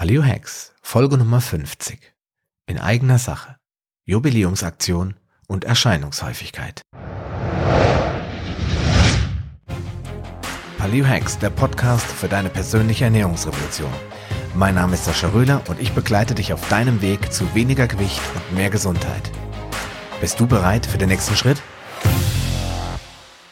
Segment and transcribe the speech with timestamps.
[0.00, 1.98] Paleo Hacks, Folge Nummer 50.
[2.68, 3.56] In eigener Sache.
[4.06, 5.16] Jubiläumsaktion
[5.48, 6.82] und Erscheinungshäufigkeit.
[10.78, 13.90] Paleo Hacks, der Podcast für deine persönliche Ernährungsrevolution.
[14.54, 18.22] Mein Name ist Sascha Röhler und ich begleite dich auf deinem Weg zu weniger Gewicht
[18.36, 19.32] und mehr Gesundheit.
[20.20, 21.60] Bist du bereit für den nächsten Schritt?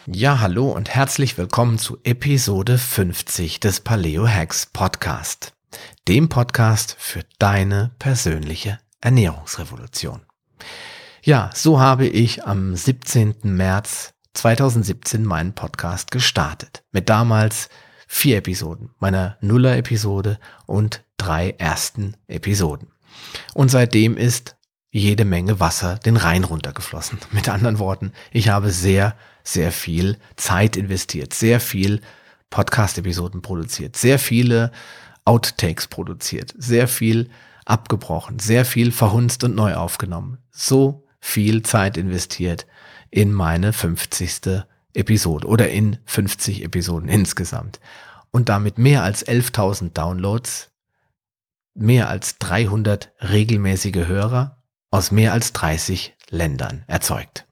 [0.06, 5.55] Ja, hallo und herzlich willkommen zu Episode 50 des Paleo Hacks Podcast
[6.08, 10.22] dem Podcast für deine persönliche Ernährungsrevolution.
[11.22, 13.36] Ja, so habe ich am 17.
[13.42, 16.84] März 2017 meinen Podcast gestartet.
[16.92, 17.68] Mit damals
[18.06, 22.92] vier Episoden, meiner Nuller-Episode und drei ersten Episoden.
[23.54, 24.56] Und seitdem ist
[24.90, 27.18] jede Menge Wasser den Rhein runtergeflossen.
[27.32, 32.00] Mit anderen Worten, ich habe sehr, sehr viel Zeit investiert, sehr viel
[32.50, 34.70] Podcast-Episoden produziert, sehr viele
[35.26, 37.28] Outtakes produziert, sehr viel
[37.66, 40.38] abgebrochen, sehr viel verhunzt und neu aufgenommen.
[40.50, 42.66] So viel Zeit investiert
[43.10, 44.64] in meine 50.
[44.96, 47.80] Episode oder in 50 Episoden insgesamt.
[48.30, 50.70] Und damit mehr als 11.000 Downloads,
[51.74, 57.46] mehr als 300 regelmäßige Hörer aus mehr als 30 Ländern erzeugt.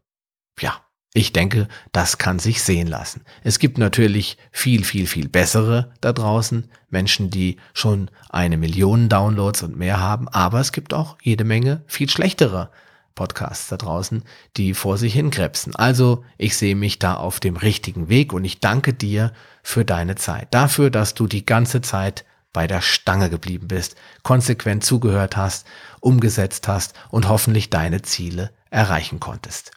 [0.58, 0.80] Ja,
[1.16, 3.22] ich denke, das kann sich sehen lassen.
[3.44, 9.62] Es gibt natürlich viel, viel, viel bessere da draußen, Menschen, die schon eine Million Downloads
[9.62, 12.70] und mehr haben, aber es gibt auch jede Menge viel schlechtere
[13.14, 14.24] Podcasts da draußen,
[14.56, 15.76] die vor sich hinkrebsen.
[15.76, 20.16] Also ich sehe mich da auf dem richtigen Weg und ich danke dir für deine
[20.16, 25.64] Zeit, dafür, dass du die ganze Zeit bei der Stange geblieben bist, konsequent zugehört hast,
[26.00, 29.70] umgesetzt hast und hoffentlich deine Ziele erreichen konntest.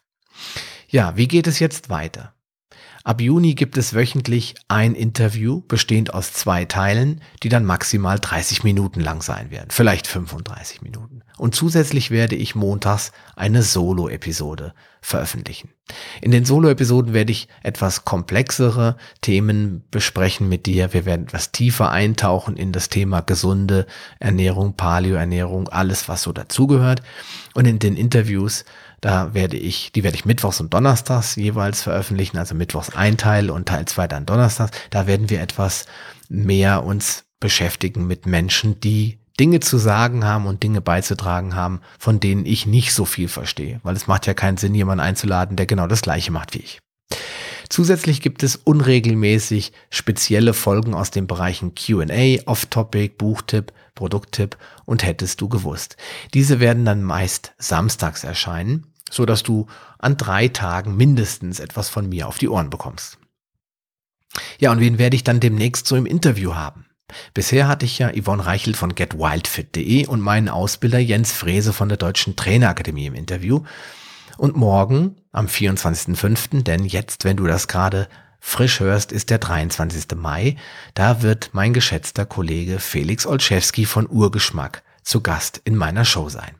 [0.89, 2.33] Ja, wie geht es jetzt weiter?
[3.03, 8.63] Ab Juni gibt es wöchentlich ein Interview, bestehend aus zwei Teilen, die dann maximal 30
[8.63, 11.23] Minuten lang sein werden, vielleicht 35 Minuten.
[11.37, 15.69] Und zusätzlich werde ich montags eine Solo-Episode veröffentlichen.
[16.21, 20.93] In den Solo-Episoden werde ich etwas komplexere Themen besprechen mit dir.
[20.93, 23.85] Wir werden etwas tiefer eintauchen in das Thema gesunde
[24.19, 27.03] Ernährung, Paleo-Ernährung, alles, was so dazugehört.
[27.53, 28.65] Und in den Interviews
[29.01, 33.49] da werde ich, die werde ich mittwochs und donnerstags jeweils veröffentlichen, also mittwochs ein Teil
[33.51, 34.77] und Teil zwei dann donnerstags.
[34.89, 35.85] Da werden wir etwas
[36.29, 42.19] mehr uns beschäftigen mit Menschen, die Dinge zu sagen haben und Dinge beizutragen haben, von
[42.19, 45.65] denen ich nicht so viel verstehe, weil es macht ja keinen Sinn, jemanden einzuladen, der
[45.65, 46.79] genau das gleiche macht wie ich.
[47.69, 55.41] Zusätzlich gibt es unregelmäßig spezielle Folgen aus den Bereichen QA, Off-Topic, Buchtipp, Produkttipp und hättest
[55.41, 55.97] du gewusst.
[56.33, 59.67] Diese werden dann meist samstags erscheinen, so dass du
[59.99, 63.17] an drei Tagen mindestens etwas von mir auf die Ohren bekommst.
[64.59, 66.86] Ja, und wen werde ich dann demnächst so im Interview haben?
[67.33, 71.97] Bisher hatte ich ja Yvonne Reichelt von getwildfit.de und meinen Ausbilder Jens Frese von der
[71.97, 73.63] Deutschen Trainerakademie im Interview.
[74.37, 78.07] Und morgen, am 24.05., denn jetzt, wenn du das gerade
[78.39, 80.15] frisch hörst, ist der 23.
[80.15, 80.57] Mai.
[80.93, 86.55] Da wird mein geschätzter Kollege Felix Olszewski von Urgeschmack zu Gast in meiner Show sein.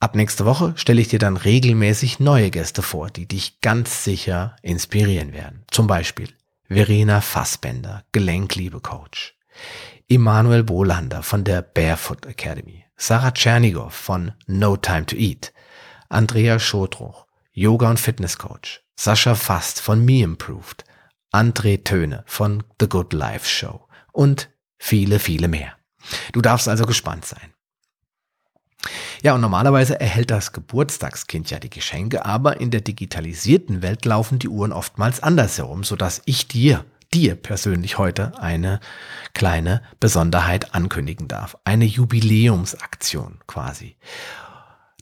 [0.00, 4.56] Ab nächste Woche stelle ich dir dann regelmäßig neue Gäste vor, die dich ganz sicher
[4.62, 5.62] inspirieren werden.
[5.70, 6.28] Zum Beispiel
[6.68, 9.39] Verena Fassbender, Gelenkliebe-Coach.
[10.08, 12.84] Emanuel Bolander von der Barefoot Academy.
[12.96, 15.52] Sarah Tschernigow von No Time to Eat.
[16.12, 20.84] Andrea Schodruch, Yoga- und Fitnesscoach, Sascha Fast von Me Improved,
[21.32, 25.76] André Töne von The Good Life Show und viele, viele mehr.
[26.32, 27.54] Du darfst also gespannt sein.
[29.22, 34.40] Ja, und normalerweise erhält das Geburtstagskind ja die Geschenke, aber in der digitalisierten Welt laufen
[34.40, 38.80] die Uhren oftmals andersherum, sodass ich dir, dir persönlich heute eine
[39.34, 41.56] kleine Besonderheit ankündigen darf.
[41.64, 43.96] Eine Jubiläumsaktion quasi.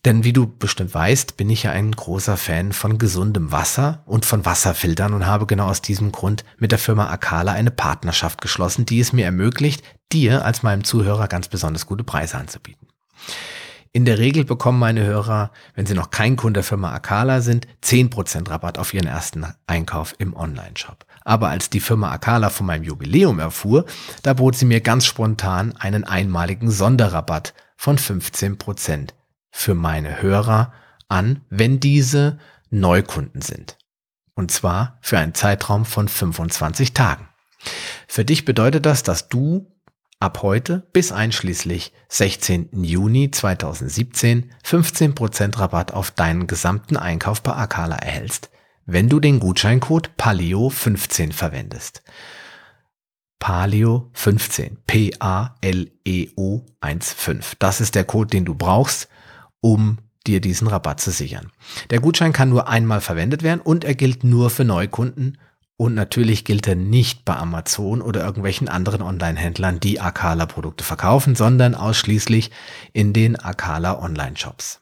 [0.05, 4.25] Denn wie du bestimmt weißt, bin ich ja ein großer Fan von gesundem Wasser und
[4.25, 8.87] von Wasserfiltern und habe genau aus diesem Grund mit der Firma Akala eine Partnerschaft geschlossen,
[8.87, 9.83] die es mir ermöglicht,
[10.13, 12.88] dir als meinem Zuhörer ganz besonders gute Preise anzubieten.
[13.93, 17.67] In der Regel bekommen meine Hörer, wenn sie noch kein Kunde der Firma Akala sind,
[17.82, 21.05] 10% Rabatt auf ihren ersten Einkauf im Online-Shop.
[21.25, 23.87] Aber als die Firma Akala von meinem Jubiläum erfuhr,
[24.23, 29.11] da bot sie mir ganz spontan einen einmaligen Sonderrabatt von 15%
[29.50, 30.73] für meine Hörer
[31.08, 32.38] an, wenn diese
[32.70, 33.79] Neukunden sind.
[34.34, 37.29] Und zwar für einen Zeitraum von 25 Tagen.
[38.06, 39.73] Für dich bedeutet das, dass du
[40.20, 42.70] ab heute bis einschließlich 16.
[42.85, 48.50] Juni 2017 15% Rabatt auf deinen gesamten Einkauf bei Akala erhältst,
[48.87, 52.03] wenn du den Gutscheincode PALEO15 verwendest.
[53.38, 54.79] Paleo 15.
[54.87, 57.41] P-A-L-E-O 15.
[57.61, 59.09] Das ist der Code, den du brauchst,
[59.61, 61.53] um dir diesen Rabatt zu sichern.
[61.91, 65.38] Der Gutschein kann nur einmal verwendet werden und er gilt nur für Neukunden
[65.79, 71.77] und natürlich gilt er nicht bei Amazon oder irgendwelchen anderen Online-Händlern, die Akala-Produkte verkaufen, sondern
[71.77, 72.51] ausschließlich
[72.93, 74.81] in den Akala Online-Shops.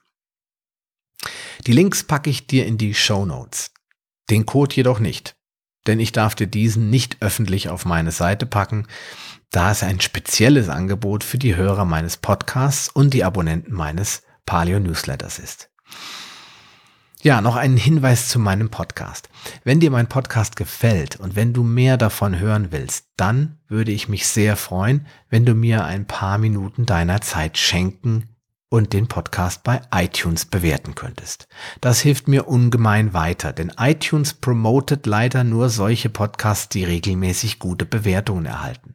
[1.67, 3.73] Die Links packe ich dir in die Show Notes.
[4.31, 5.37] Den Code jedoch nicht,
[5.87, 8.87] denn ich darf dir diesen nicht öffentlich auf meine Seite packen,
[9.51, 14.81] da es ein spezielles Angebot für die Hörer meines Podcasts und die Abonnenten meines Paleo
[14.81, 15.69] Newsletters ist.
[17.27, 19.29] Ja, noch einen Hinweis zu meinem Podcast.
[19.65, 24.09] Wenn dir mein Podcast gefällt und wenn du mehr davon hören willst, dann würde ich
[24.09, 28.29] mich sehr freuen, wenn du mir ein paar Minuten deiner Zeit schenken
[28.69, 31.49] und den Podcast bei iTunes bewerten könntest.
[31.81, 37.87] Das hilft mir ungemein weiter, denn iTunes promotet leider nur solche Podcasts, die regelmäßig gute
[37.87, 38.95] Bewertungen erhalten.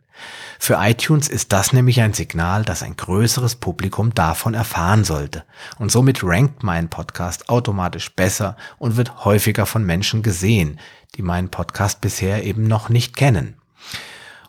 [0.59, 5.43] Für iTunes ist das nämlich ein Signal, dass ein größeres Publikum davon erfahren sollte.
[5.79, 10.79] Und somit rankt mein Podcast automatisch besser und wird häufiger von Menschen gesehen,
[11.15, 13.55] die meinen Podcast bisher eben noch nicht kennen.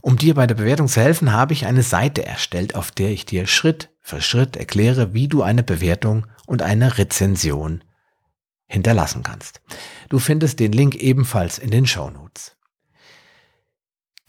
[0.00, 3.24] Um dir bei der Bewertung zu helfen, habe ich eine Seite erstellt, auf der ich
[3.24, 7.84] dir Schritt für Schritt erkläre, wie du eine Bewertung und eine Rezension
[8.66, 9.60] hinterlassen kannst.
[10.08, 12.56] Du findest den Link ebenfalls in den Show Notes.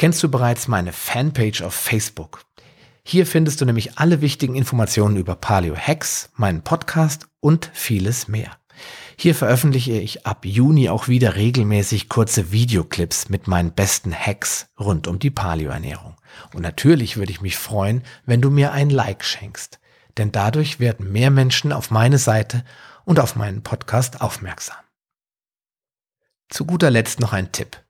[0.03, 2.41] Kennst du bereits meine Fanpage auf Facebook?
[3.05, 8.51] Hier findest du nämlich alle wichtigen Informationen über Paleo Hacks, meinen Podcast und vieles mehr.
[9.15, 15.07] Hier veröffentliche ich ab Juni auch wieder regelmäßig kurze Videoclips mit meinen besten Hacks rund
[15.07, 16.17] um die Paleo-Ernährung.
[16.53, 19.79] Und natürlich würde ich mich freuen, wenn du mir ein Like schenkst,
[20.17, 22.65] denn dadurch werden mehr Menschen auf meine Seite
[23.05, 24.82] und auf meinen Podcast aufmerksam.
[26.53, 27.81] Zu guter Letzt noch ein Tipp.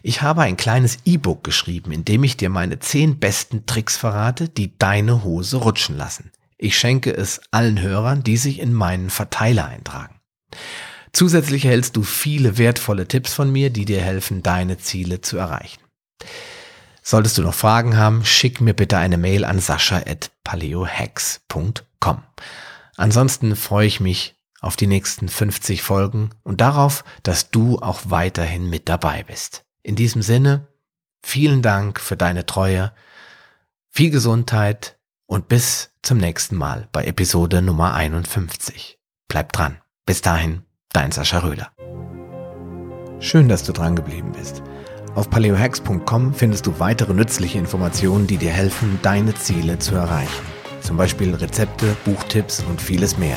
[0.00, 4.48] Ich habe ein kleines E-Book geschrieben, in dem ich dir meine zehn besten Tricks verrate,
[4.48, 6.30] die deine Hose rutschen lassen.
[6.56, 10.20] Ich schenke es allen Hörern, die sich in meinen Verteiler eintragen.
[11.12, 15.80] Zusätzlich erhältst du viele wertvolle Tipps von mir, die dir helfen, deine Ziele zu erreichen.
[17.02, 22.22] Solltest du noch Fragen haben, schick mir bitte eine Mail an sascha.paleohacks.com.
[22.94, 28.70] Ansonsten freue ich mich auf die nächsten 50 Folgen und darauf, dass du auch weiterhin
[28.70, 29.64] mit dabei bist.
[29.82, 30.68] In diesem Sinne,
[31.22, 32.92] vielen Dank für deine Treue,
[33.90, 38.98] viel Gesundheit und bis zum nächsten Mal bei Episode Nummer 51.
[39.28, 39.78] Bleib dran.
[40.06, 40.62] Bis dahin,
[40.92, 41.72] dein Sascha Röhler.
[43.18, 44.62] Schön, dass du dran geblieben bist.
[45.14, 50.44] Auf paleohacks.com findest du weitere nützliche Informationen, die dir helfen, deine Ziele zu erreichen.
[50.80, 53.36] Zum Beispiel Rezepte, Buchtipps und vieles mehr.